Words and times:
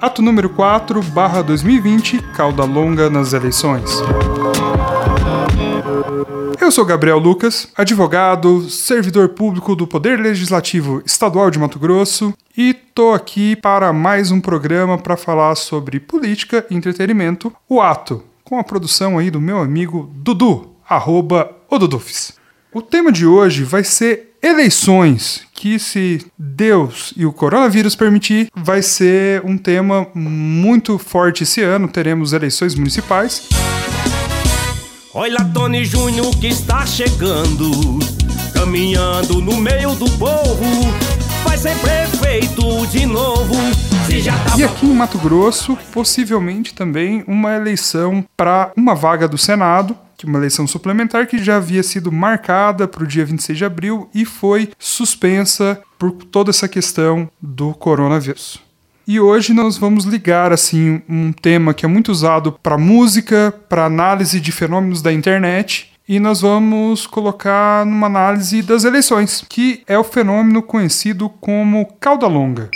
Ato 0.00 0.22
número 0.22 0.48
4, 0.50 1.02
barra 1.02 1.42
2020, 1.42 2.22
cauda 2.32 2.62
longa 2.62 3.10
nas 3.10 3.32
eleições. 3.32 3.90
Eu 6.60 6.70
sou 6.70 6.84
Gabriel 6.84 7.18
Lucas, 7.18 7.66
advogado, 7.76 8.70
servidor 8.70 9.30
público 9.30 9.74
do 9.74 9.88
Poder 9.88 10.20
Legislativo 10.20 11.02
Estadual 11.04 11.50
de 11.50 11.58
Mato 11.58 11.80
Grosso 11.80 12.32
e 12.56 12.72
tô 12.72 13.12
aqui 13.12 13.56
para 13.56 13.92
mais 13.92 14.30
um 14.30 14.40
programa 14.40 14.96
para 14.96 15.16
falar 15.16 15.56
sobre 15.56 15.98
política 15.98 16.64
e 16.70 16.76
entretenimento, 16.76 17.52
o 17.68 17.80
Ato, 17.80 18.22
com 18.44 18.56
a 18.56 18.64
produção 18.64 19.18
aí 19.18 19.32
do 19.32 19.40
meu 19.40 19.58
amigo 19.58 20.08
Dudu, 20.14 20.76
arroba 20.88 21.50
o 21.68 21.76
Dudufis. 21.76 22.37
O 22.78 22.82
tema 22.82 23.10
de 23.10 23.26
hoje 23.26 23.64
vai 23.64 23.82
ser 23.82 24.36
eleições, 24.40 25.42
que 25.52 25.80
se 25.80 26.24
Deus 26.38 27.12
e 27.16 27.26
o 27.26 27.32
coronavírus 27.32 27.96
permitir, 27.96 28.46
vai 28.54 28.82
ser 28.82 29.44
um 29.44 29.58
tema 29.58 30.06
muito 30.14 30.96
forte 30.96 31.42
esse 31.42 31.60
ano, 31.60 31.88
teremos 31.88 32.32
eleições 32.32 32.76
municipais. 32.76 33.48
Olha 35.12 35.44
Tony 35.52 35.84
Júnior 35.84 36.30
que 36.38 36.46
está 36.46 36.86
chegando, 36.86 37.68
caminhando 38.54 39.40
no 39.40 39.56
meio 39.56 39.96
do 39.96 40.08
povo, 40.16 40.64
vai 41.42 41.58
ser 41.58 41.76
prefeito 41.78 42.86
de 42.92 43.06
novo. 43.06 43.56
Tá 44.46 44.56
E 44.56 44.62
aqui 44.62 44.86
em 44.86 44.94
Mato 44.94 45.18
Grosso, 45.18 45.76
possivelmente 45.92 46.72
também 46.74 47.24
uma 47.26 47.56
eleição 47.56 48.24
para 48.36 48.70
uma 48.76 48.94
vaga 48.94 49.26
do 49.26 49.36
Senado, 49.36 49.98
que 50.18 50.26
uma 50.26 50.38
eleição 50.38 50.66
suplementar 50.66 51.28
que 51.28 51.38
já 51.38 51.56
havia 51.56 51.82
sido 51.82 52.10
marcada 52.10 52.88
para 52.88 53.04
o 53.04 53.06
dia 53.06 53.24
26 53.24 53.56
de 53.56 53.64
abril 53.64 54.10
e 54.12 54.24
foi 54.24 54.68
suspensa 54.76 55.80
por 55.96 56.10
toda 56.10 56.50
essa 56.50 56.66
questão 56.66 57.30
do 57.40 57.72
coronavírus. 57.72 58.60
E 59.06 59.18
hoje 59.20 59.54
nós 59.54 59.78
vamos 59.78 60.04
ligar 60.04 60.52
assim 60.52 61.00
um 61.08 61.32
tema 61.32 61.72
que 61.72 61.86
é 61.86 61.88
muito 61.88 62.10
usado 62.10 62.52
para 62.60 62.76
música, 62.76 63.54
para 63.68 63.86
análise 63.86 64.40
de 64.40 64.52
fenômenos 64.52 65.00
da 65.00 65.12
internet, 65.12 65.92
e 66.06 66.18
nós 66.18 66.40
vamos 66.40 67.06
colocar 67.06 67.86
numa 67.86 68.06
análise 68.06 68.60
das 68.60 68.84
eleições, 68.84 69.44
que 69.48 69.82
é 69.86 69.98
o 69.98 70.04
fenômeno 70.04 70.62
conhecido 70.62 71.30
como 71.30 71.86
cauda 72.00 72.26
longa. 72.26 72.68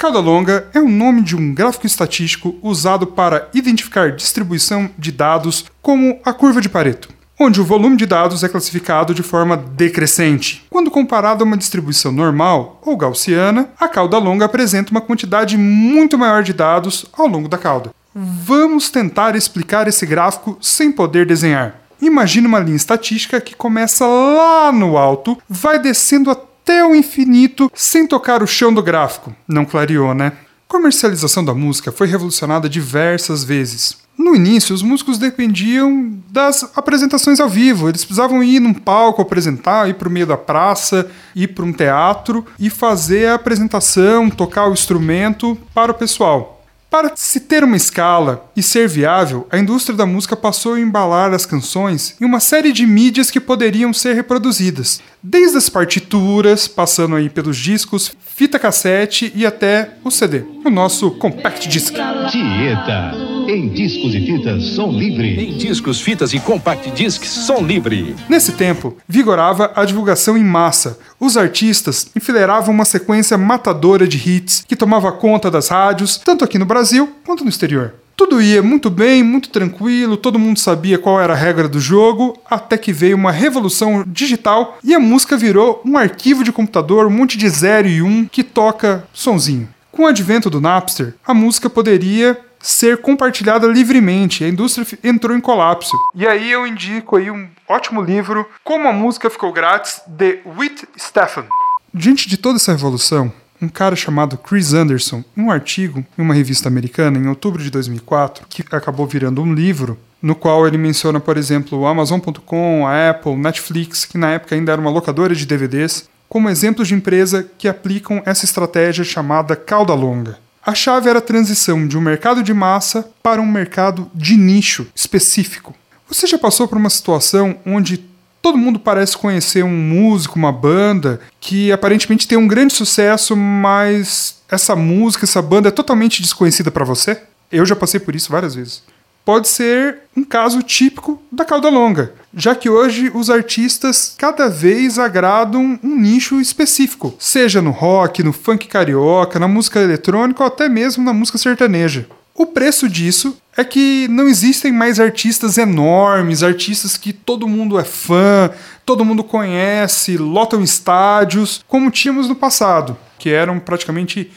Cauda 0.00 0.20
longa 0.20 0.68
é 0.72 0.78
o 0.78 0.88
nome 0.88 1.22
de 1.22 1.34
um 1.34 1.52
gráfico 1.52 1.84
estatístico 1.84 2.54
usado 2.62 3.04
para 3.04 3.48
identificar 3.52 4.12
distribuição 4.12 4.88
de 4.96 5.10
dados 5.10 5.64
como 5.82 6.20
a 6.24 6.32
curva 6.32 6.60
de 6.60 6.68
Pareto, 6.68 7.08
onde 7.36 7.60
o 7.60 7.64
volume 7.64 7.96
de 7.96 8.06
dados 8.06 8.44
é 8.44 8.48
classificado 8.48 9.12
de 9.12 9.24
forma 9.24 9.56
decrescente. 9.56 10.64
Quando 10.70 10.88
comparado 10.88 11.42
a 11.42 11.44
uma 11.44 11.56
distribuição 11.56 12.12
normal 12.12 12.80
ou 12.86 12.96
gaussiana, 12.96 13.70
a 13.76 13.88
cauda 13.88 14.18
longa 14.18 14.44
apresenta 14.44 14.92
uma 14.92 15.00
quantidade 15.00 15.56
muito 15.56 16.16
maior 16.16 16.44
de 16.44 16.52
dados 16.52 17.04
ao 17.12 17.26
longo 17.26 17.48
da 17.48 17.58
cauda. 17.58 17.90
Vamos 18.14 18.90
tentar 18.90 19.34
explicar 19.34 19.88
esse 19.88 20.06
gráfico 20.06 20.56
sem 20.60 20.92
poder 20.92 21.26
desenhar. 21.26 21.74
Imagine 22.00 22.46
uma 22.46 22.60
linha 22.60 22.76
estatística 22.76 23.40
que 23.40 23.56
começa 23.56 24.06
lá 24.06 24.70
no 24.70 24.96
alto, 24.96 25.36
vai 25.48 25.80
descendo 25.80 26.30
até 26.30 26.47
o 26.82 26.94
infinito 26.94 27.70
sem 27.74 28.06
tocar 28.06 28.42
o 28.42 28.46
chão 28.46 28.72
do 28.72 28.82
gráfico. 28.82 29.34
Não 29.46 29.64
clareou, 29.64 30.14
né? 30.14 30.32
Comercialização 30.66 31.44
da 31.44 31.54
música 31.54 31.90
foi 31.90 32.06
revolucionada 32.06 32.68
diversas 32.68 33.42
vezes. 33.42 33.96
No 34.18 34.34
início, 34.34 34.74
os 34.74 34.82
músicos 34.82 35.16
dependiam 35.16 36.18
das 36.28 36.68
apresentações 36.76 37.38
ao 37.38 37.48
vivo. 37.48 37.88
Eles 37.88 38.04
precisavam 38.04 38.42
ir 38.42 38.58
num 38.58 38.74
palco 38.74 39.22
apresentar, 39.22 39.88
ir 39.88 39.94
para 39.94 40.08
o 40.08 40.10
meio 40.10 40.26
da 40.26 40.36
praça, 40.36 41.08
ir 41.36 41.48
para 41.48 41.64
um 41.64 41.72
teatro 41.72 42.44
e 42.58 42.68
fazer 42.68 43.28
a 43.28 43.34
apresentação, 43.34 44.28
tocar 44.28 44.68
o 44.68 44.72
instrumento 44.72 45.56
para 45.72 45.92
o 45.92 45.94
pessoal. 45.94 46.57
Para 46.90 47.12
se 47.14 47.40
ter 47.40 47.62
uma 47.62 47.76
escala 47.76 48.50
e 48.56 48.62
ser 48.62 48.88
viável, 48.88 49.46
a 49.50 49.58
indústria 49.58 49.94
da 49.94 50.06
música 50.06 50.34
passou 50.34 50.72
a 50.72 50.80
embalar 50.80 51.34
as 51.34 51.44
canções 51.44 52.16
em 52.18 52.24
uma 52.24 52.40
série 52.40 52.72
de 52.72 52.86
mídias 52.86 53.30
que 53.30 53.38
poderiam 53.38 53.92
ser 53.92 54.14
reproduzidas, 54.14 55.02
desde 55.22 55.58
as 55.58 55.68
partituras, 55.68 56.66
passando 56.66 57.14
aí 57.14 57.28
pelos 57.28 57.58
discos, 57.58 58.12
fita 58.18 58.58
cassete 58.58 59.30
e 59.34 59.44
até 59.44 59.96
o 60.02 60.10
CD, 60.10 60.44
o 60.64 60.70
nosso 60.70 61.10
compact 61.10 61.68
disc. 61.68 61.92
Tieta. 62.30 63.27
Em 63.48 63.66
discos 63.66 64.14
e 64.14 64.20
fitas, 64.26 64.62
som 64.62 64.92
livre. 64.92 65.42
Em 65.42 65.56
discos, 65.56 66.02
fitas 66.02 66.34
e 66.34 66.38
compact 66.38 66.90
discs, 66.90 67.30
som 67.30 67.62
livre. 67.62 68.14
Nesse 68.28 68.52
tempo, 68.52 68.98
vigorava 69.08 69.72
a 69.74 69.86
divulgação 69.86 70.36
em 70.36 70.44
massa. 70.44 70.98
Os 71.18 71.34
artistas 71.34 72.10
enfileiravam 72.14 72.74
uma 72.74 72.84
sequência 72.84 73.38
matadora 73.38 74.06
de 74.06 74.18
hits 74.18 74.62
que 74.68 74.76
tomava 74.76 75.10
conta 75.12 75.50
das 75.50 75.68
rádios, 75.68 76.18
tanto 76.18 76.44
aqui 76.44 76.58
no 76.58 76.66
Brasil 76.66 77.10
quanto 77.24 77.42
no 77.42 77.48
exterior. 77.48 77.94
Tudo 78.14 78.42
ia 78.42 78.62
muito 78.62 78.90
bem, 78.90 79.22
muito 79.22 79.48
tranquilo, 79.48 80.18
todo 80.18 80.38
mundo 80.38 80.58
sabia 80.58 80.98
qual 80.98 81.18
era 81.18 81.32
a 81.32 81.36
regra 81.36 81.66
do 81.66 81.80
jogo, 81.80 82.36
até 82.50 82.76
que 82.76 82.92
veio 82.92 83.16
uma 83.16 83.32
revolução 83.32 84.04
digital 84.06 84.76
e 84.84 84.94
a 84.94 85.00
música 85.00 85.38
virou 85.38 85.80
um 85.86 85.96
arquivo 85.96 86.44
de 86.44 86.52
computador, 86.52 87.06
um 87.06 87.10
monte 87.10 87.38
de 87.38 87.48
0 87.48 87.88
e 87.88 88.02
1 88.02 88.06
um, 88.06 88.26
que 88.26 88.42
toca 88.42 89.08
sonzinho. 89.10 89.70
Com 89.90 90.02
o 90.02 90.06
advento 90.06 90.50
do 90.50 90.60
Napster, 90.60 91.14
a 91.26 91.32
música 91.32 91.70
poderia 91.70 92.38
ser 92.60 92.98
compartilhada 92.98 93.66
livremente. 93.66 94.44
A 94.44 94.48
indústria 94.48 94.86
entrou 95.02 95.36
em 95.36 95.40
colapso. 95.40 95.96
E 96.14 96.26
aí 96.26 96.50
eu 96.50 96.66
indico 96.66 97.16
aí 97.16 97.30
um 97.30 97.48
ótimo 97.68 98.02
livro, 98.02 98.48
Como 98.64 98.88
a 98.88 98.92
Música 98.92 99.30
Ficou 99.30 99.52
Grátis, 99.52 100.00
de 100.06 100.40
Whit 100.44 100.88
Stephan. 100.98 101.46
Diante 101.92 102.28
de 102.28 102.36
toda 102.36 102.56
essa 102.56 102.72
revolução, 102.72 103.32
um 103.60 103.68
cara 103.68 103.96
chamado 103.96 104.36
Chris 104.36 104.72
Anderson, 104.72 105.24
em 105.36 105.42
um 105.42 105.50
artigo 105.50 106.04
em 106.16 106.22
uma 106.22 106.34
revista 106.34 106.68
americana 106.68 107.18
em 107.18 107.28
outubro 107.28 107.62
de 107.62 107.70
2004, 107.70 108.46
que 108.48 108.64
acabou 108.70 109.06
virando 109.06 109.42
um 109.42 109.52
livro, 109.52 109.98
no 110.22 110.34
qual 110.34 110.66
ele 110.66 110.78
menciona, 110.78 111.20
por 111.20 111.36
exemplo, 111.36 111.78
o 111.78 111.86
Amazon.com, 111.86 112.86
a 112.86 113.10
Apple, 113.10 113.36
Netflix, 113.36 114.04
que 114.04 114.18
na 114.18 114.30
época 114.30 114.54
ainda 114.54 114.72
era 114.72 114.80
uma 114.80 114.90
locadora 114.90 115.34
de 115.34 115.46
DVDs, 115.46 116.08
como 116.28 116.50
exemplos 116.50 116.88
de 116.88 116.94
empresa 116.94 117.48
que 117.56 117.68
aplicam 117.68 118.22
essa 118.26 118.44
estratégia 118.44 119.04
chamada 119.04 119.56
cauda 119.56 119.94
longa. 119.94 120.38
A 120.68 120.74
chave 120.74 121.08
era 121.08 121.18
a 121.18 121.22
transição 121.22 121.88
de 121.88 121.96
um 121.96 122.00
mercado 122.02 122.42
de 122.42 122.52
massa 122.52 123.10
para 123.22 123.40
um 123.40 123.46
mercado 123.46 124.10
de 124.14 124.36
nicho 124.36 124.86
específico. 124.94 125.74
Você 126.06 126.26
já 126.26 126.36
passou 126.36 126.68
por 126.68 126.76
uma 126.76 126.90
situação 126.90 127.58
onde 127.64 128.04
todo 128.42 128.58
mundo 128.58 128.78
parece 128.78 129.16
conhecer 129.16 129.64
um 129.64 129.74
músico, 129.74 130.38
uma 130.38 130.52
banda 130.52 131.20
que 131.40 131.72
aparentemente 131.72 132.28
tem 132.28 132.36
um 132.36 132.46
grande 132.46 132.74
sucesso, 132.74 133.34
mas 133.34 134.42
essa 134.46 134.76
música, 134.76 135.24
essa 135.24 135.40
banda 135.40 135.68
é 135.68 135.70
totalmente 135.70 136.20
desconhecida 136.20 136.70
para 136.70 136.84
você? 136.84 137.22
Eu 137.50 137.64
já 137.64 137.74
passei 137.74 137.98
por 137.98 138.14
isso 138.14 138.30
várias 138.30 138.54
vezes. 138.54 138.82
Pode 139.24 139.48
ser 139.48 140.00
um 140.14 140.22
caso 140.22 140.62
típico 140.62 141.22
da 141.32 141.46
cauda 141.46 141.70
longa, 141.70 142.12
já 142.38 142.54
que 142.54 142.70
hoje 142.70 143.10
os 143.12 143.28
artistas 143.28 144.14
cada 144.16 144.48
vez 144.48 144.96
agradam 144.96 145.76
um 145.82 145.96
nicho 146.00 146.40
específico, 146.40 147.12
seja 147.18 147.60
no 147.60 147.72
rock, 147.72 148.22
no 148.22 148.32
funk 148.32 148.68
carioca, 148.68 149.40
na 149.40 149.48
música 149.48 149.80
eletrônica 149.80 150.40
ou 150.40 150.46
até 150.46 150.68
mesmo 150.68 151.02
na 151.02 151.12
música 151.12 151.36
sertaneja. 151.36 152.06
O 152.32 152.46
preço 152.46 152.88
disso 152.88 153.36
é 153.56 153.64
que 153.64 154.06
não 154.06 154.28
existem 154.28 154.70
mais 154.70 155.00
artistas 155.00 155.58
enormes, 155.58 156.44
artistas 156.44 156.96
que 156.96 157.12
todo 157.12 157.48
mundo 157.48 157.76
é 157.76 157.82
fã, 157.82 158.52
todo 158.86 159.04
mundo 159.04 159.24
conhece, 159.24 160.16
lotam 160.16 160.62
estádios, 160.62 161.64
como 161.66 161.90
tínhamos 161.90 162.28
no 162.28 162.36
passado, 162.36 162.96
que 163.18 163.30
eram 163.30 163.58
praticamente 163.58 164.30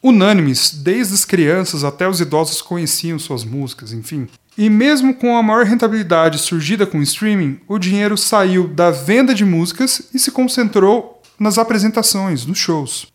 unânimes, 0.00 0.70
desde 0.72 1.14
as 1.14 1.24
crianças 1.24 1.82
até 1.82 2.08
os 2.08 2.20
idosos 2.20 2.62
conheciam 2.62 3.18
suas 3.18 3.42
músicas, 3.42 3.92
enfim. 3.92 4.28
E 4.58 4.68
mesmo 4.68 5.14
com 5.14 5.36
a 5.36 5.42
maior 5.42 5.64
rentabilidade 5.64 6.38
surgida 6.38 6.84
com 6.84 6.98
o 6.98 7.02
streaming, 7.02 7.60
o 7.68 7.78
dinheiro 7.78 8.16
saiu 8.16 8.66
da 8.66 8.90
venda 8.90 9.32
de 9.32 9.44
músicas 9.44 10.10
e 10.12 10.18
se 10.18 10.32
concentrou 10.32 11.22
nas 11.38 11.58
apresentações, 11.58 12.44
nos 12.44 12.58
shows. 12.58 13.06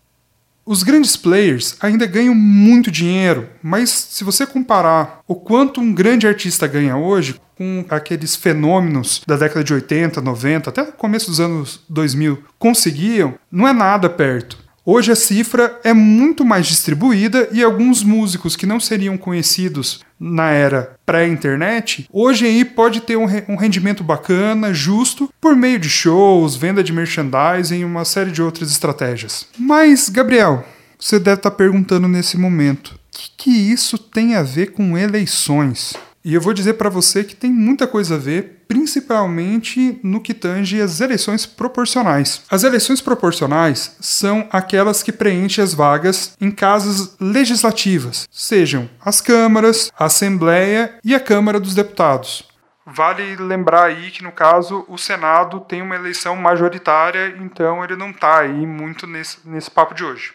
Os 0.66 0.84
grandes 0.84 1.18
players 1.18 1.76
ainda 1.82 2.06
ganham 2.06 2.34
muito 2.34 2.90
dinheiro, 2.90 3.50
mas 3.62 3.90
se 3.90 4.24
você 4.24 4.46
comparar 4.46 5.20
o 5.28 5.36
quanto 5.36 5.82
um 5.82 5.94
grande 5.94 6.26
artista 6.26 6.66
ganha 6.66 6.96
hoje 6.96 7.36
com 7.58 7.84
aqueles 7.90 8.38
fenômenos 8.38 9.22
da 9.28 9.36
década 9.36 9.66
de 9.66 9.74
80, 9.74 10.22
90, 10.22 10.70
até 10.70 10.86
começo 10.86 11.30
dos 11.30 11.42
anos 11.42 11.82
2000 11.90 12.42
conseguiam, 12.58 13.34
não 13.52 13.68
é 13.68 13.74
nada 13.74 14.10
perto. 14.10 14.64
Hoje 14.86 15.14
a 15.14 15.16
cifra 15.16 15.80
é 15.82 15.94
muito 15.94 16.44
mais 16.44 16.68
distribuída 16.68 17.48
e 17.54 17.64
alguns 17.64 18.04
músicos 18.04 18.58
que 18.58 18.66
não 18.66 18.82
seriam 18.82 19.18
conhecidos 19.18 20.02
na 20.24 20.52
era 20.52 20.96
pré-internet, 21.06 22.08
hoje 22.12 22.46
aí 22.46 22.64
pode 22.64 23.02
ter 23.02 23.18
um, 23.18 23.26
um 23.50 23.58
rendimento 23.58 24.04
bacana, 24.04 24.74
justo, 24.74 25.30
por 25.42 25.56
meio 25.56 25.78
de 25.78 25.90
shows, 25.90 26.56
venda 26.56 26.82
de 26.82 26.94
merchandising 26.94 27.80
e 27.80 27.86
uma 27.86 28.06
série 28.06 28.32
de 28.32 28.42
outras 28.42 28.72
estratégias. 28.72 29.46
Mas, 29.58 30.08
Gabriel, 30.08 30.66
você 30.98 31.20
deve 31.20 31.38
estar 31.38 31.52
perguntando 31.52 32.08
nesse 32.08 32.38
momento: 32.38 32.90
o 32.90 32.98
que, 33.12 33.32
que 33.38 33.50
isso 33.50 33.98
tem 33.98 34.36
a 34.36 34.44
ver 34.44 34.72
com 34.72 34.98
eleições? 34.98 35.94
E 36.24 36.34
eu 36.34 36.40
vou 36.40 36.54
dizer 36.54 36.76
para 36.76 36.90
você 36.90 37.22
que 37.22 37.36
tem 37.36 37.52
muita 37.52 37.86
coisa 37.86 38.16
a 38.16 38.18
ver, 38.18 38.63
principalmente 38.74 40.00
no 40.02 40.20
que 40.20 40.34
tange 40.34 40.82
as 40.82 41.00
eleições 41.00 41.46
proporcionais. 41.46 42.44
As 42.50 42.64
eleições 42.64 43.02
proporcionais 43.02 43.96
são 44.00 44.48
aquelas 44.52 45.04
que 45.04 45.12
preenchem 45.12 45.64
as 45.64 45.76
vagas 45.76 46.36
em 46.42 46.50
casas 46.50 47.16
legislativas, 47.20 48.28
sejam 48.32 48.90
as 49.00 49.22
câmaras, 49.22 49.92
a 49.96 50.06
Assembleia 50.06 50.96
e 51.04 51.14
a 51.14 51.20
Câmara 51.20 51.60
dos 51.60 51.76
Deputados. 51.76 52.50
Vale 52.84 53.36
lembrar 53.36 53.84
aí 53.84 54.10
que, 54.10 54.24
no 54.24 54.32
caso, 54.32 54.84
o 54.90 54.98
Senado 54.98 55.60
tem 55.60 55.84
uma 55.84 55.96
eleição 55.96 56.36
majoritária, 56.36 57.36
então 57.40 57.84
ele 57.84 57.96
não 57.96 58.10
está 58.10 58.40
aí 58.40 58.66
muito 58.66 59.06
nesse, 59.06 59.38
nesse 59.46 59.70
papo 59.70 59.94
de 59.94 60.04
hoje. 60.04 60.34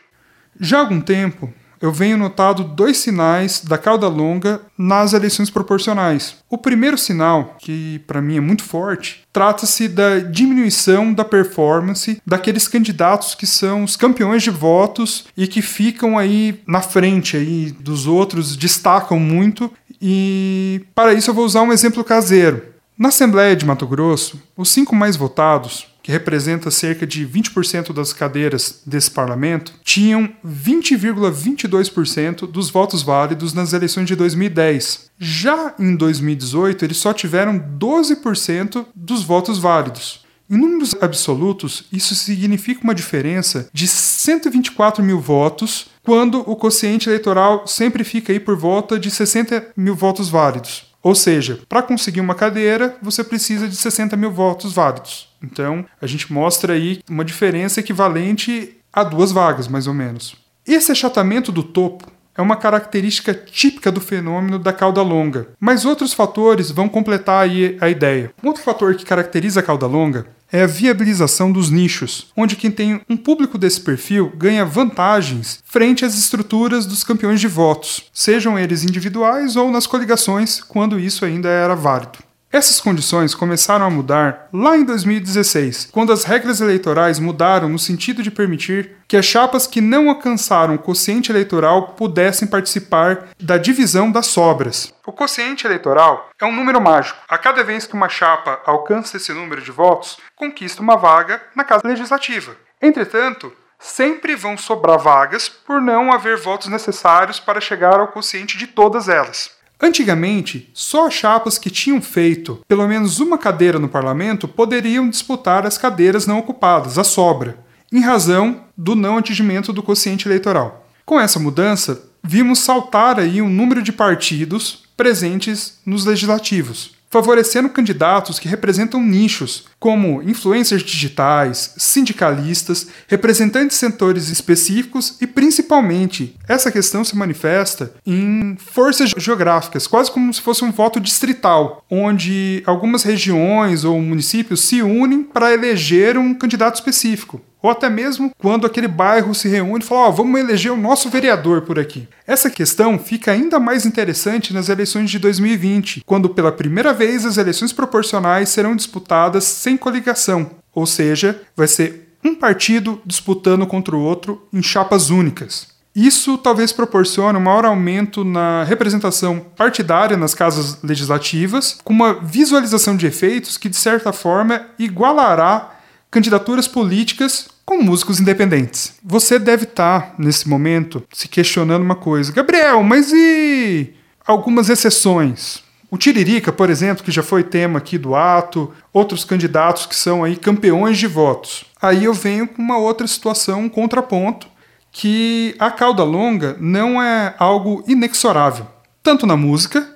Já 0.61 0.77
há 0.77 0.81
algum 0.83 1.01
tempo, 1.01 1.53
eu 1.81 1.93
venho 1.93 2.17
notado 2.17 2.65
dois 2.65 2.99
sinais 2.99 3.63
da 3.65 3.79
cauda 3.79 4.09
longa 4.09 4.61
nas 4.77 5.13
eleições 5.13 5.51
proporcionais. 5.51 6.37
O 6.49 6.59
primeiro 6.59 6.99
sinal, 6.99 7.57
que 7.59 8.01
para 8.07 8.23
mim 8.23 8.37
é 8.37 8.41
muito 8.41 8.65
forte, 8.65 9.23
trata-se 9.33 9.89
da 9.89 10.19
diminuição 10.19 11.13
da 11.13 11.25
performance 11.25 12.21
daqueles 12.27 12.67
candidatos 12.67 13.35
que 13.35 13.47
são 13.47 13.85
os 13.85 13.97
campeões 13.97 14.43
de 14.43 14.51
votos 14.51 15.27
e 15.37 15.47
que 15.47 15.63
ficam 15.63 16.19
aí 16.19 16.61
na 16.67 16.81
frente 16.81 17.37
aí 17.37 17.71
dos 17.79 18.07
outros, 18.07 18.57
destacam 18.57 19.19
muito 19.19 19.73
e 20.01 20.85
para 20.95 21.13
isso 21.13 21.31
eu 21.31 21.35
vou 21.35 21.45
usar 21.45 21.63
um 21.63 21.73
exemplo 21.73 22.05
caseiro. 22.05 22.78
Na 22.99 23.11
Assembleia 23.11 23.55
de 23.55 23.65
Mato 23.65 23.87
Grosso, 23.87 24.43
os 24.57 24.71
cinco 24.71 24.93
mais 24.93 25.15
votados, 25.15 25.87
que 26.03 26.11
representa 26.11 26.69
cerca 26.69 27.07
de 27.07 27.25
20% 27.25 27.93
das 27.93 28.13
cadeiras 28.13 28.83
desse 28.85 29.09
parlamento, 29.09 29.73
tinham 29.85 30.29
20,22% 30.45 32.45
dos 32.45 32.71
votos 32.71 33.05
válidos 33.05 33.55
nas 33.55 33.73
eleições 33.73 34.07
de 34.07 34.17
2010. 34.17 35.13
Já 35.17 35.77
em 35.79 35.95
2018, 35.95 36.85
eles 36.85 36.97
só 36.97 37.13
tiveram 37.13 37.57
12% 37.79 38.85
dos 38.93 39.23
votos 39.23 39.61
válidos. 39.61 40.27
Em 40.51 40.57
números 40.57 40.97
absolutos, 41.01 41.85
isso 41.93 42.17
significa 42.17 42.83
uma 42.83 42.97
diferença 42.97 43.69
de 43.73 43.87
124 43.87 45.05
mil 45.05 45.21
votos, 45.21 45.87
quando 46.03 46.41
o 46.41 46.57
quociente 46.57 47.09
eleitoral 47.09 47.65
sempre 47.65 48.03
fica 48.03 48.33
aí 48.33 48.41
por 48.41 48.57
volta 48.57 48.99
de 48.99 49.09
60 49.09 49.69
mil 49.77 49.95
votos 49.95 50.29
válidos. 50.29 50.88
Ou 51.03 51.15
seja, 51.15 51.61
para 51.69 51.83
conseguir 51.83 52.21
uma 52.21 52.35
cadeira, 52.35 52.97
você 53.01 53.23
precisa 53.23 53.69
de 53.69 53.77
60 53.77 54.17
mil 54.17 54.33
votos 54.33 54.73
válidos. 54.73 55.29
Então, 55.43 55.85
a 56.01 56.07
gente 56.07 56.33
mostra 56.33 56.73
aí 56.73 57.01
uma 57.09 57.25
diferença 57.25 57.81
equivalente 57.81 58.77
a 58.93 59.05
duas 59.05 59.31
vagas, 59.31 59.69
mais 59.69 59.87
ou 59.87 59.95
menos. 59.95 60.37
Esse 60.67 60.93
achatamento 60.93 61.53
do 61.53 61.63
topo 61.63 62.11
é 62.37 62.43
uma 62.43 62.57
característica 62.57 63.35
típica 63.35 63.91
do 63.91 64.01
fenômeno 64.01 64.59
da 64.59 64.73
cauda 64.73 65.03
longa, 65.03 65.49
mas 65.59 65.85
outros 65.85 66.13
fatores 66.13 66.71
vão 66.71 66.89
completar 66.89 67.45
aí 67.45 67.77
a 67.81 67.89
ideia. 67.89 68.33
Um 68.43 68.49
outro 68.49 68.63
fator 68.63 68.95
que 68.95 69.05
caracteriza 69.05 69.61
a 69.61 69.63
cauda 69.63 69.87
longa 69.87 70.27
é 70.53 70.63
a 70.63 70.67
viabilização 70.67 71.53
dos 71.53 71.71
nichos, 71.71 72.29
onde 72.37 72.57
quem 72.57 72.71
tem 72.71 73.01
um 73.09 73.17
público 73.17 73.59
desse 73.59 73.81
perfil 73.81 74.33
ganha 74.37 74.65
vantagens 74.65 75.61
frente 75.65 76.05
às 76.05 76.15
estruturas 76.15 76.87
dos 76.87 77.05
campeões 77.05 77.41
de 77.41 77.49
votos, 77.49 78.05
sejam 78.13 78.59
eles 78.59 78.85
individuais 78.85 79.57
ou 79.57 79.71
nas 79.71 79.87
coligações, 79.87 80.61
quando 80.61 80.99
isso 80.99 81.25
ainda 81.25 81.49
era 81.49 81.75
válido. 81.75 82.28
Essas 82.51 82.81
condições 82.81 83.35
começaram 83.35 83.85
a 83.85 83.91
mudar 83.91 84.49
lá 84.51 84.75
em 84.75 84.83
2016, 84.83 85.91
quando 85.93 86.15
as 86.15 86.25
regras 86.25 86.63
eleitorais 86.63 87.19
mudaram 87.19 87.69
no 87.69 87.79
sentido 87.79 88.23
de 88.23 88.31
permitir 88.31 88.97
que 89.07 89.19
as 89.19 89.27
chapas 89.27 89.67
que 89.67 89.83
não 89.83 90.09
alcançaram 90.09 90.75
o 90.75 90.79
quociente 90.79 91.31
eleitoral 91.31 91.89
pudessem 91.89 92.49
participar 92.49 93.29
da 93.39 93.59
divisão 93.59 94.11
das 94.11 94.29
sobras. 94.29 94.95
O 95.07 95.13
quociente 95.13 95.67
eleitoral 95.67 96.31
é 96.41 96.47
um 96.47 96.57
número 96.57 96.81
mágico. 96.81 97.19
A 97.29 97.37
cada 97.37 97.63
vez 97.63 97.87
que 97.87 97.95
uma 97.95 98.09
chapa 98.09 98.63
alcança 98.65 99.19
esse 99.19 99.33
número 99.35 99.61
de 99.61 99.71
votos, 99.71 100.17
conquista 100.35 100.81
uma 100.81 100.97
vaga 100.97 101.43
na 101.55 101.65
Casa 101.65 101.87
Legislativa. 101.87 102.57
Entretanto, 102.81 103.53
sempre 103.79 104.35
vão 104.35 104.57
sobrar 104.57 104.99
vagas 104.99 105.51
por 105.51 105.83
não 105.83 106.11
haver 106.11 106.39
votos 106.39 106.69
necessários 106.69 107.39
para 107.39 107.61
chegar 107.61 108.01
ao 108.01 108.09
quociente 108.09 108.57
de 108.57 108.67
todas 108.67 109.07
elas. 109.07 109.58
Antigamente, 109.81 110.71
só 110.75 111.07
as 111.07 111.15
chapas 111.15 111.57
que 111.57 111.71
tinham 111.71 112.03
feito 112.03 112.61
pelo 112.67 112.87
menos 112.89 113.21
uma 113.21 113.39
cadeira 113.39 113.79
no 113.79 113.89
parlamento 113.89 114.49
poderiam 114.49 115.09
disputar 115.09 115.67
as 115.67 115.79
cadeiras 115.79 116.27
não 116.27 116.39
ocupadas, 116.39 116.99
a 116.99 117.05
sobra, 117.05 117.59
em 117.93 118.01
razão 118.01 118.65
do 118.77 118.97
não 118.97 119.17
atingimento 119.17 119.73
do 119.73 119.83
quociente 119.83 120.27
eleitoral. 120.27 120.87
Com 121.07 121.19
essa 121.19 121.39
mudança, 121.39 122.03
vimos 122.23 122.59
saltar 122.59 123.21
aí 123.21 123.41
um 123.41 123.49
número 123.49 123.81
de 123.81 123.93
partidos 123.93 124.83
presentes 124.97 125.79
nos 125.87 126.05
legislativos 126.05 126.98
favorecendo 127.11 127.71
candidatos 127.71 128.39
que 128.39 128.49
representam 128.49 129.03
nichos, 129.03 129.67
como 129.79 130.23
influencers 130.23 130.83
digitais, 130.83 131.75
sindicalistas, 131.77 132.89
representantes 133.07 133.79
de 133.79 133.87
setores 133.87 134.29
específicos 134.29 135.17
e, 135.21 135.27
principalmente, 135.27 136.37
essa 136.49 136.71
questão 136.71 137.05
se 137.05 137.17
manifesta 137.17 137.93
em 138.05 138.57
forças 138.59 139.11
geográficas, 139.17 139.87
quase 139.87 140.11
como 140.11 140.33
se 140.33 140.41
fosse 140.41 140.65
um 140.65 140.73
voto 140.73 141.01
distrital, 141.01 141.85
onde 141.91 142.63
algumas 142.67 143.03
regiões 143.03 143.85
ou 143.85 144.01
municípios 144.01 144.61
se 144.61 144.83
unem 144.83 145.23
para 145.23 145.53
eleger 145.53 146.19
um 146.19 146.35
candidato 146.35 146.77
específico. 146.77 147.41
Ou 147.61 147.71
até 147.71 147.89
mesmo 147.91 148.31
quando 148.39 148.67
aquele 148.67 148.89
bairro 148.89 149.35
se 149.35 149.49
reúne 149.49 149.83
e 149.83 149.87
fala: 149.87 150.09
oh, 150.09 150.13
vamos 150.13 150.39
eleger 150.39 150.73
o 150.73 150.77
nosso 150.77 151.09
vereador 151.09 151.63
por 151.63 151.79
aqui. 151.79 152.09
Essa 152.27 152.51
questão 152.51 152.99
fica 152.99 153.33
ainda 153.33 153.59
mais 153.59 153.85
interessante 153.85 154.55
nas 154.55 154.69
eleições 154.69 155.11
de 155.11 155.19
2020, 155.19 156.03
quando 156.07 156.29
pela 156.29 156.53
primeira 156.53 156.93
vez 156.93 157.27
as 157.27 157.37
eleições 157.37 157.73
proporcionais 157.73 158.49
serão 158.49 158.77
disputadas 158.77 159.45
sem 159.45 159.77
coligação, 159.77 160.51
ou 160.75 160.87
seja, 160.87 161.41
vai 161.57 161.67
ser 161.67 162.15
um 162.25 162.35
partido 162.35 163.01
disputando 163.05 163.67
contra 163.67 163.97
o 163.97 164.01
outro 164.01 164.47
em 164.53 164.63
chapas 164.63 165.11
únicas. 165.11 165.79
Isso 165.95 166.39
talvez 166.39 166.73
proporcione 166.73 167.39
um 167.39 167.41
maior 167.41 167.65
aumento 167.65 168.23
na 168.23 168.63
representação 168.63 169.41
partidária 169.57 170.17
nas 170.17 170.33
casas 170.33 170.81
legislativas, 170.83 171.79
com 171.83 171.93
uma 171.93 172.15
visualização 172.15 172.97
de 172.97 173.07
efeitos 173.07 173.57
que, 173.57 173.69
de 173.69 173.77
certa 173.77 174.13
forma, 174.13 174.67
igualará 174.79 175.78
candidaturas 176.11 176.67
políticas 176.67 177.49
com 177.65 177.83
músicos 177.83 178.19
independentes. 178.19 178.95
Você 179.05 179.39
deve 179.39 179.65
estar, 179.65 180.15
nesse 180.19 180.49
momento, 180.49 181.03
se 181.13 181.29
questionando 181.29 181.83
uma 181.83 181.97
coisa. 181.97 182.33
Gabriel, 182.33 182.83
mas 182.83 183.13
e 183.13 183.95
algumas 184.27 184.69
exceções? 184.69 185.63
O 185.91 185.97
Tiririca, 185.97 186.53
por 186.53 186.69
exemplo, 186.69 187.03
que 187.03 187.11
já 187.11 187.23
foi 187.23 187.43
tema 187.43 187.79
aqui 187.79 187.97
do 187.97 188.15
ato, 188.15 188.73
outros 188.93 189.25
candidatos 189.25 189.87
que 189.87 189.95
são 189.95 190.23
aí 190.23 190.37
campeões 190.37 190.99
de 190.99 191.07
votos. 191.07 191.65
Aí 191.81 192.05
eu 192.05 192.13
venho 192.13 192.47
com 192.47 192.61
uma 192.61 192.77
outra 192.77 193.07
situação, 193.07 193.61
um 193.63 193.69
contraponto, 193.69 194.47
que 194.93 195.55
a 195.59 195.71
cauda 195.71 196.05
longa 196.05 196.57
não 196.61 197.03
é 197.03 197.35
algo 197.39 197.85
inexorável, 197.87 198.67
tanto 199.03 199.27
na 199.27 199.37
música 199.37 199.87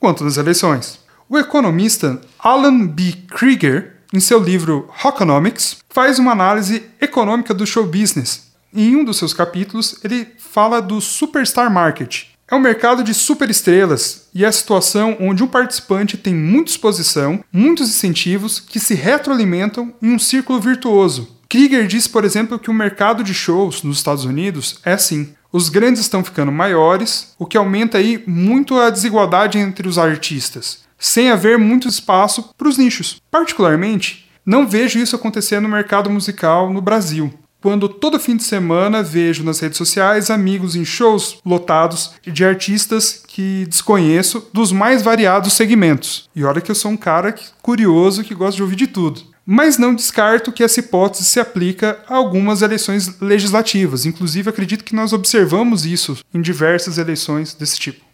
quanto 0.00 0.24
nas 0.24 0.36
eleições. 0.36 0.98
O 1.28 1.38
economista 1.38 2.20
Alan 2.38 2.86
B. 2.86 3.12
Krieger 3.28 3.97
em 4.12 4.20
seu 4.20 4.38
livro 4.38 4.88
Rockonomics, 4.88 5.78
faz 5.90 6.18
uma 6.18 6.32
análise 6.32 6.82
econômica 7.00 7.52
do 7.52 7.66
show 7.66 7.84
business. 7.86 8.48
Em 8.72 8.96
um 8.96 9.04
dos 9.04 9.16
seus 9.16 9.32
capítulos, 9.32 9.96
ele 10.02 10.26
fala 10.38 10.80
do 10.80 11.00
superstar 11.00 11.70
market. 11.70 12.24
É 12.50 12.54
um 12.54 12.60
mercado 12.60 13.04
de 13.04 13.12
superestrelas 13.12 14.28
e 14.34 14.44
é 14.44 14.48
a 14.48 14.52
situação 14.52 15.16
onde 15.20 15.42
um 15.42 15.48
participante 15.48 16.16
tem 16.16 16.34
muita 16.34 16.70
exposição, 16.70 17.44
muitos 17.52 17.90
incentivos 17.90 18.58
que 18.58 18.80
se 18.80 18.94
retroalimentam 18.94 19.94
em 20.00 20.12
um 20.12 20.18
círculo 20.18 20.58
virtuoso. 20.58 21.36
Krieger 21.48 21.86
diz, 21.86 22.06
por 22.06 22.24
exemplo, 22.24 22.58
que 22.58 22.70
o 22.70 22.74
mercado 22.74 23.22
de 23.22 23.34
shows 23.34 23.82
nos 23.82 23.98
Estados 23.98 24.24
Unidos 24.24 24.78
é 24.84 24.92
assim. 24.92 25.34
Os 25.52 25.68
grandes 25.68 26.00
estão 26.00 26.24
ficando 26.24 26.52
maiores, 26.52 27.34
o 27.38 27.46
que 27.46 27.56
aumenta 27.56 27.98
aí 27.98 28.22
muito 28.26 28.78
a 28.78 28.90
desigualdade 28.90 29.58
entre 29.58 29.88
os 29.88 29.98
artistas 29.98 30.87
sem 30.98 31.30
haver 31.30 31.58
muito 31.58 31.88
espaço 31.88 32.50
para 32.56 32.68
os 32.68 32.76
nichos. 32.76 33.22
Particularmente, 33.30 34.28
não 34.44 34.66
vejo 34.66 34.98
isso 34.98 35.14
acontecer 35.14 35.60
no 35.60 35.68
mercado 35.68 36.10
musical 36.10 36.72
no 36.72 36.80
Brasil. 36.80 37.32
Quando 37.60 37.88
todo 37.88 38.20
fim 38.20 38.36
de 38.36 38.44
semana 38.44 39.02
vejo 39.02 39.42
nas 39.42 39.58
redes 39.58 39.76
sociais 39.76 40.30
amigos 40.30 40.76
em 40.76 40.84
shows 40.84 41.38
lotados 41.44 42.12
de 42.24 42.44
artistas 42.44 43.22
que 43.26 43.66
desconheço 43.66 44.48
dos 44.52 44.70
mais 44.70 45.02
variados 45.02 45.54
segmentos. 45.54 46.30
E 46.36 46.44
olha 46.44 46.60
que 46.60 46.70
eu 46.70 46.74
sou 46.74 46.92
um 46.92 46.96
cara 46.96 47.34
curioso 47.60 48.22
que 48.22 48.34
gosta 48.34 48.56
de 48.56 48.62
ouvir 48.62 48.76
de 48.76 48.86
tudo. 48.86 49.22
Mas 49.44 49.76
não 49.76 49.94
descarto 49.94 50.52
que 50.52 50.62
essa 50.62 50.78
hipótese 50.78 51.24
se 51.24 51.40
aplica 51.40 51.98
a 52.06 52.14
algumas 52.14 52.62
eleições 52.62 53.18
legislativas. 53.20 54.06
Inclusive, 54.06 54.50
acredito 54.50 54.84
que 54.84 54.94
nós 54.94 55.12
observamos 55.12 55.84
isso 55.84 56.18
em 56.32 56.40
diversas 56.40 56.96
eleições 56.96 57.54
desse 57.54 57.78
tipo. 57.78 58.04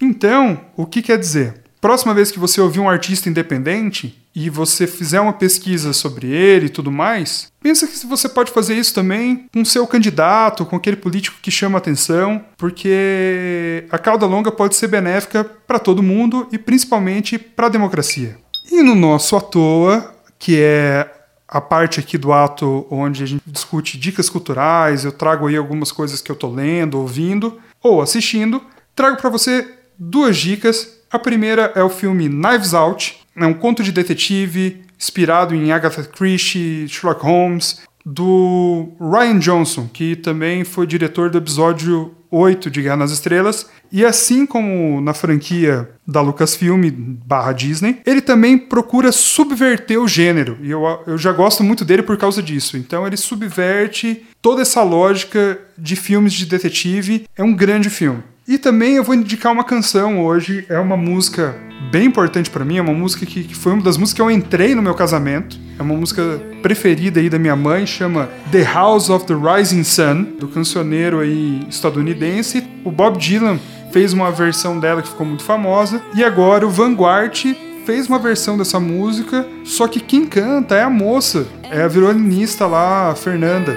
Então, 0.00 0.60
o 0.76 0.86
que 0.86 1.02
quer 1.02 1.18
dizer? 1.18 1.67
Próxima 1.80 2.14
vez 2.14 2.30
que 2.30 2.38
você 2.38 2.60
ouvir 2.60 2.80
um 2.80 2.88
artista 2.88 3.28
independente 3.28 4.18
e 4.34 4.48
você 4.48 4.86
fizer 4.86 5.20
uma 5.20 5.32
pesquisa 5.32 5.92
sobre 5.92 6.28
ele 6.28 6.66
e 6.66 6.70
tudo 6.70 6.92
mais, 6.92 7.50
pensa 7.60 7.86
que 7.86 8.06
você 8.06 8.28
pode 8.28 8.50
fazer 8.50 8.74
isso 8.74 8.94
também 8.94 9.46
com 9.52 9.64
seu 9.64 9.86
candidato, 9.86 10.64
com 10.64 10.76
aquele 10.76 10.96
político 10.96 11.38
que 11.42 11.50
chama 11.50 11.78
atenção, 11.78 12.44
porque 12.56 13.84
a 13.90 13.98
cauda 13.98 14.26
longa 14.26 14.52
pode 14.52 14.76
ser 14.76 14.88
benéfica 14.88 15.44
para 15.44 15.78
todo 15.78 16.02
mundo 16.02 16.46
e 16.52 16.58
principalmente 16.58 17.38
para 17.38 17.66
a 17.66 17.70
democracia. 17.70 18.38
E 18.70 18.82
no 18.82 18.94
nosso 18.94 19.36
à 19.36 19.40
toa, 19.40 20.14
que 20.38 20.60
é 20.60 21.10
a 21.48 21.60
parte 21.60 21.98
aqui 21.98 22.18
do 22.18 22.32
ato 22.32 22.86
onde 22.90 23.22
a 23.22 23.26
gente 23.26 23.42
discute 23.46 23.98
dicas 23.98 24.28
culturais, 24.28 25.04
eu 25.04 25.12
trago 25.12 25.46
aí 25.46 25.56
algumas 25.56 25.90
coisas 25.90 26.20
que 26.20 26.30
eu 26.30 26.36
tô 26.36 26.48
lendo, 26.50 26.98
ouvindo 26.98 27.58
ou 27.82 28.02
assistindo, 28.02 28.62
trago 28.94 29.16
para 29.16 29.30
você 29.30 29.66
duas 29.98 30.36
dicas. 30.36 30.97
A 31.10 31.18
primeira 31.18 31.72
é 31.74 31.82
o 31.82 31.88
filme 31.88 32.28
Knives 32.28 32.74
Out, 32.74 33.20
é 33.34 33.46
um 33.46 33.54
conto 33.54 33.82
de 33.82 33.92
detetive 33.92 34.82
inspirado 34.98 35.54
em 35.54 35.72
Agatha 35.72 36.02
Christie, 36.02 36.86
Sherlock 36.88 37.24
Holmes, 37.24 37.80
do 38.04 38.88
Ryan 39.00 39.38
Johnson, 39.38 39.88
que 39.92 40.16
também 40.16 40.64
foi 40.64 40.86
diretor 40.86 41.30
do 41.30 41.38
episódio 41.38 42.14
8 42.30 42.70
de 42.70 42.82
Guerra 42.82 42.96
nas 42.96 43.10
Estrelas. 43.10 43.68
E 43.90 44.04
assim 44.04 44.44
como 44.44 45.00
na 45.00 45.14
franquia 45.14 45.88
da 46.06 46.20
Lucasfilm 46.20 46.90
barra 47.24 47.52
Disney, 47.52 48.00
ele 48.04 48.20
também 48.20 48.58
procura 48.58 49.12
subverter 49.12 50.00
o 50.00 50.08
gênero. 50.08 50.58
E 50.62 50.70
eu, 50.70 50.82
eu 51.06 51.16
já 51.16 51.32
gosto 51.32 51.64
muito 51.64 51.84
dele 51.84 52.02
por 52.02 52.16
causa 52.16 52.42
disso. 52.42 52.76
Então 52.76 53.06
ele 53.06 53.16
subverte 53.16 54.26
toda 54.42 54.62
essa 54.62 54.82
lógica 54.82 55.58
de 55.76 55.96
filmes 55.96 56.32
de 56.34 56.44
detetive. 56.44 57.24
É 57.36 57.42
um 57.42 57.54
grande 57.54 57.88
filme. 57.88 58.22
E 58.48 58.56
também 58.56 58.94
eu 58.94 59.04
vou 59.04 59.14
indicar 59.14 59.52
uma 59.52 59.62
canção 59.62 60.24
hoje. 60.24 60.64
É 60.70 60.78
uma 60.78 60.96
música 60.96 61.54
bem 61.92 62.06
importante 62.06 62.48
para 62.48 62.64
mim. 62.64 62.78
É 62.78 62.80
uma 62.80 62.94
música 62.94 63.26
que, 63.26 63.44
que, 63.44 63.54
foi 63.54 63.74
uma 63.74 63.82
das 63.82 63.98
músicas 63.98 64.14
que 64.14 64.22
eu 64.22 64.30
entrei 64.30 64.74
no 64.74 64.80
meu 64.80 64.94
casamento. 64.94 65.58
É 65.78 65.82
uma 65.82 65.94
música 65.94 66.40
preferida 66.62 67.20
aí 67.20 67.28
da 67.28 67.38
minha 67.38 67.54
mãe. 67.54 67.86
Chama 67.86 68.30
The 68.50 68.62
House 68.62 69.10
of 69.10 69.26
the 69.26 69.34
Rising 69.34 69.84
Sun, 69.84 70.22
do 70.40 70.48
cancioneiro 70.48 71.20
aí 71.20 71.60
estadunidense. 71.68 72.66
O 72.86 72.90
Bob 72.90 73.18
Dylan 73.18 73.58
fez 73.92 74.14
uma 74.14 74.30
versão 74.32 74.80
dela 74.80 75.02
que 75.02 75.08
ficou 75.08 75.26
muito 75.26 75.44
famosa. 75.44 76.00
E 76.14 76.24
agora 76.24 76.66
o 76.66 76.70
Vanguard 76.70 77.54
fez 77.84 78.08
uma 78.08 78.18
versão 78.18 78.56
dessa 78.56 78.80
música. 78.80 79.46
Só 79.62 79.86
que 79.86 80.00
quem 80.00 80.24
canta 80.24 80.74
é 80.74 80.82
a 80.82 80.88
moça. 80.88 81.46
É 81.70 81.82
a 81.82 81.88
violinista 81.88 82.66
lá, 82.66 83.10
a 83.10 83.14
Fernanda. 83.14 83.76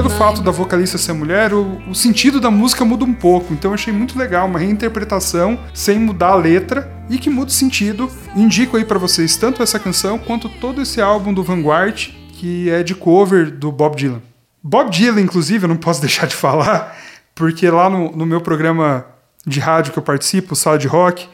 Pelo 0.00 0.08
fato 0.08 0.40
da 0.40 0.50
vocalista 0.50 0.96
ser 0.96 1.12
mulher, 1.12 1.52
o, 1.52 1.78
o 1.86 1.94
sentido 1.94 2.40
da 2.40 2.50
música 2.50 2.86
muda 2.86 3.04
um 3.04 3.12
pouco, 3.12 3.52
então 3.52 3.70
eu 3.70 3.74
achei 3.74 3.92
muito 3.92 4.18
legal, 4.18 4.46
uma 4.46 4.58
reinterpretação 4.58 5.60
sem 5.74 5.98
mudar 5.98 6.28
a 6.28 6.36
letra 6.36 6.90
e 7.10 7.18
que 7.18 7.28
muda 7.28 7.50
o 7.50 7.52
sentido. 7.52 8.10
Indico 8.34 8.78
aí 8.78 8.84
para 8.86 8.98
vocês 8.98 9.36
tanto 9.36 9.62
essa 9.62 9.78
canção 9.78 10.18
quanto 10.18 10.48
todo 10.48 10.80
esse 10.80 11.02
álbum 11.02 11.34
do 11.34 11.42
Vanguard, 11.42 12.14
que 12.32 12.70
é 12.70 12.82
de 12.82 12.94
cover 12.94 13.50
do 13.50 13.70
Bob 13.70 13.94
Dylan. 13.94 14.22
Bob 14.62 14.90
Dylan, 14.90 15.20
inclusive, 15.20 15.66
eu 15.66 15.68
não 15.68 15.76
posso 15.76 16.00
deixar 16.00 16.26
de 16.26 16.34
falar, 16.34 16.96
porque 17.34 17.68
lá 17.68 17.90
no, 17.90 18.10
no 18.10 18.24
meu 18.24 18.40
programa 18.40 19.04
de 19.46 19.60
rádio 19.60 19.92
que 19.92 19.98
eu 19.98 20.02
participo, 20.02 20.56
Sala 20.56 20.78
de 20.78 20.88
Rock, 20.88 21.28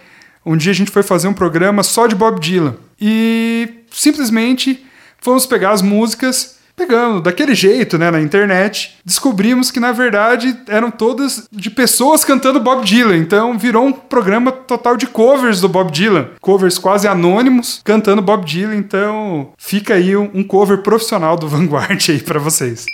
um 0.45 0.57
dia 0.57 0.73
a 0.73 0.75
gente 0.75 0.91
foi 0.91 1.05
fazer 1.05 1.29
um 1.29 1.35
programa 1.35 1.85
só 1.85 2.09
de 2.09 2.17
Bob 2.17 2.41
Dylan. 2.41 2.75
E 3.01 3.85
simplesmente 3.93 4.85
fomos 5.21 5.47
pegar 5.47 5.71
as 5.71 5.83
músicas, 5.83 6.57
pegando 6.77 7.21
daquele 7.23 7.55
jeito, 7.55 7.97
né, 7.97 8.11
na 8.11 8.21
internet. 8.21 8.99
Descobrimos 9.05 9.71
que 9.71 9.81
na 9.81 9.93
verdade 9.93 10.57
eram 10.69 10.91
todas 10.91 11.49
de 11.51 11.71
pessoas 11.71 12.25
cantando 12.25 12.61
Bob 12.61 12.85
Dylan. 12.85 13.17
Então 13.17 13.59
virou 13.59 13.87
um 13.87 13.93
programa 13.93 14.53
total 14.53 14.97
de 14.97 15.07
covers 15.07 15.61
do 15.61 15.69
Bob 15.69 15.91
Dylan. 15.91 16.29
Covers 16.41 16.79
quase 16.79 17.09
anônimos 17.09 17.81
cantando 17.83 18.21
Bob 18.21 18.45
Dylan. 18.45 18.77
Então 18.77 19.53
fica 19.57 19.95
aí 19.95 20.17
um 20.17 20.45
cover 20.45 20.79
profissional 20.83 21.37
do 21.37 21.49
Vanguard 21.49 22.05
aí 22.09 22.21
para 22.21 22.39
vocês. 22.39 22.85